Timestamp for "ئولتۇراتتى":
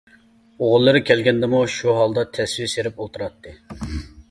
3.05-3.57